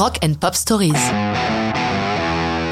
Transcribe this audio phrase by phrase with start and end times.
[0.00, 0.94] Rock and Pop Stories.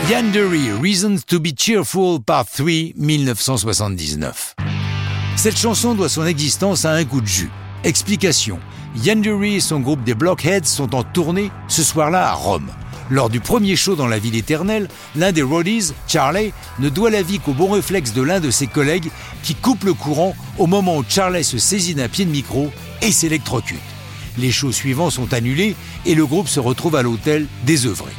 [0.09, 4.54] Yandery, Reasons to be Cheerful, Part 3, 1979.
[5.37, 7.51] Cette chanson doit son existence à un coup de jus.
[7.85, 8.59] Explication.
[9.04, 12.71] Yandery et son groupe des Blockheads sont en tournée ce soir-là à Rome.
[13.10, 17.20] Lors du premier show dans la ville éternelle, l'un des roadies, Charlie, ne doit la
[17.20, 19.10] vie qu'au bon réflexe de l'un de ses collègues
[19.42, 22.70] qui coupe le courant au moment où Charlie se saisit d'un pied de micro
[23.02, 23.98] et s'électrocute.
[24.39, 25.75] Les shows suivants sont annulés
[26.07, 28.12] et le groupe se retrouve à l'hôtel désœuvré.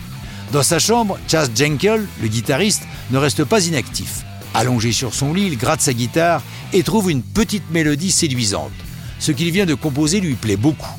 [0.52, 4.26] Dans sa chambre, Chas Jenkel, le guitariste, ne reste pas inactif.
[4.54, 6.41] Allongé sur son lit, il gratte sa guitare
[6.74, 8.72] et trouve une petite mélodie séduisante.
[9.20, 10.90] Ce qu'il vient de composer lui plaît beaucoup.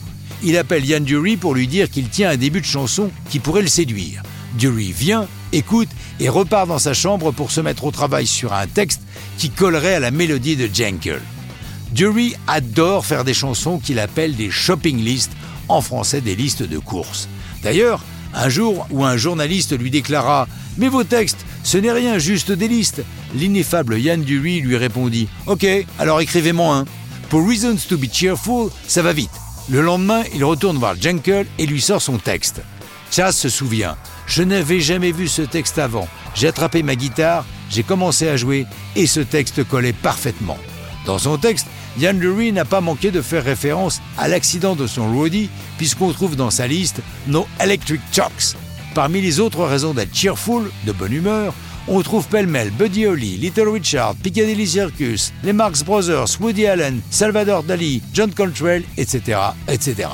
[0.43, 3.63] Il appelle Yann Dury pour lui dire qu'il tient un début de chanson qui pourrait
[3.63, 4.23] le séduire.
[4.55, 8.67] Dury vient, écoute et repart dans sa chambre pour se mettre au travail sur un
[8.67, 9.03] texte
[9.37, 11.21] qui collerait à la mélodie de Jenkel.
[11.93, 15.33] Dury adore faire des chansons qu'il appelle des shopping lists,
[15.69, 17.29] en français des listes de courses.
[17.63, 18.01] D'ailleurs,
[18.35, 20.47] un jour où un journaliste lui déclara
[20.79, 23.03] Mais vos textes, ce n'est rien, juste des listes,
[23.35, 25.67] l'ineffable Yann Dury lui répondit Ok,
[25.99, 26.85] alors écrivez-moi un.
[27.29, 29.31] Pour Reasons to be Cheerful, ça va vite.
[29.69, 32.63] Le lendemain, il retourne voir Jenkel et lui sort son texte.
[33.11, 36.09] Chas se souvient Je n'avais jamais vu ce texte avant.
[36.35, 38.67] J'ai attrapé ma guitare, j'ai commencé à jouer
[38.97, 40.59] et ce texte collait parfaitement.
[41.07, 41.67] Dans son texte,
[41.99, 46.37] Yann Lurie n'a pas manqué de faire référence à l'accident de son roadie, puisqu'on trouve
[46.37, 48.57] dans sa liste No Electric Chocks.
[48.95, 51.55] Parmi les autres raisons d'être cheerful, de bonne humeur,
[51.89, 57.63] on trouve pêle-mêle Buddy Holly, Little Richard, Piccadilly Circus, les Marx Brothers, Woody Allen, Salvador
[57.63, 59.39] Dali, John Coltrane, etc.,
[59.69, 60.09] etc.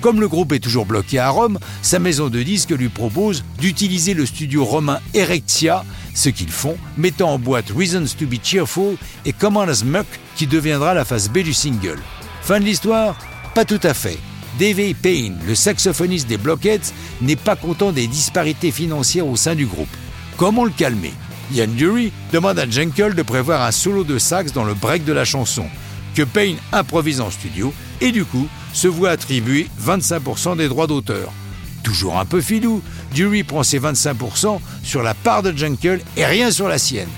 [0.00, 4.14] Comme le groupe est toujours bloqué à Rome, sa maison de disques lui propose d'utiliser
[4.14, 5.84] le studio romain Erectia,
[6.14, 10.46] ce qu'ils font, mettant en boîte Reasons to be Cheerful et Common as Muck, qui
[10.46, 11.98] deviendra la face B du single.
[12.42, 13.16] Fin de l'histoire?
[13.54, 14.18] Pas tout à fait.
[14.58, 19.66] Davey Payne, le saxophoniste des Blockheads, n'est pas content des disparités financières au sein du
[19.66, 19.88] groupe.
[20.36, 21.12] Comment le calmer
[21.52, 25.12] Yann Dury demande à Jenkel de prévoir un solo de sax dans le break de
[25.12, 25.66] la chanson,
[26.14, 31.32] que Payne improvise en studio et du coup se voit attribuer 25% des droits d'auteur.
[31.82, 32.82] Toujours un peu filou,
[33.14, 37.08] Dury prend ses 25% sur la part de Junkel et rien sur la sienne.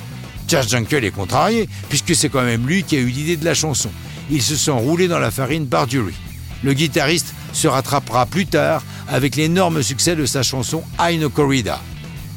[0.49, 3.55] Chas Junkel est contrarié, puisque c'est quand même lui qui a eu l'idée de la
[3.55, 3.91] chanson.
[4.31, 6.15] Il se sent roulé dans la farine par Dury.
[6.63, 11.81] Le guitariste se rattrapera plus tard avec l'énorme succès de sa chanson I Corrida.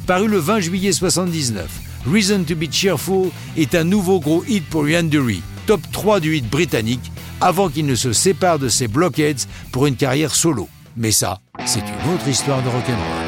[0.08, 1.68] Paru le 20 juillet 1979,
[2.12, 6.35] Reason to be Cheerful est un nouveau gros hit pour Ian Dury, top 3 du
[6.35, 10.69] hit britannique, avant qu'il ne se sépare de ses Blockheads pour une carrière solo.
[10.97, 13.25] Mais ça, c'est une autre histoire de rock'n'roll.